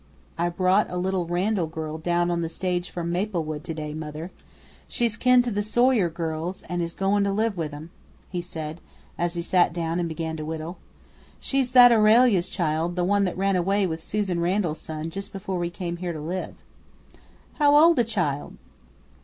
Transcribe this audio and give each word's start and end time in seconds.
"I 0.35 0.49
brought 0.49 0.89
a 0.89 0.97
little 0.97 1.27
Randall 1.27 1.67
girl 1.67 1.99
down 1.99 2.31
on 2.31 2.41
the 2.41 2.49
stage 2.49 2.89
from 2.89 3.11
Maplewood 3.11 3.63
to 3.65 3.73
day, 3.75 3.93
mother. 3.93 4.31
She's 4.87 5.15
kin 5.15 5.43
to 5.43 5.51
the 5.51 5.61
Sawyer 5.61 6.09
girls 6.09 6.63
an' 6.63 6.81
is 6.81 6.95
goin' 6.95 7.23
to 7.23 7.31
live 7.31 7.55
with 7.55 7.71
'em," 7.71 7.91
he 8.27 8.41
said, 8.41 8.81
as 9.15 9.35
he 9.35 9.43
sat 9.43 9.73
down 9.73 9.99
and 9.99 10.09
began 10.09 10.37
to 10.37 10.43
whittle. 10.43 10.79
"She's 11.39 11.71
that 11.73 11.91
Aurelia's 11.91 12.49
child, 12.49 12.95
the 12.95 13.03
one 13.05 13.25
that 13.25 13.37
ran 13.37 13.55
away 13.55 13.85
with 13.85 14.03
Susan 14.03 14.39
Randall's 14.39 14.81
son 14.81 15.11
just 15.11 15.31
before 15.31 15.59
we 15.59 15.69
come 15.69 15.97
here 15.97 16.13
to 16.13 16.19
live." 16.19 16.55
"How 17.59 17.77
old 17.77 17.99
a 17.99 18.03
child?" 18.03 18.57